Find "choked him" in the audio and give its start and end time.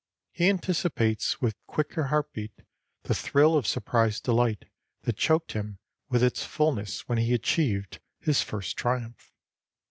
5.17-5.77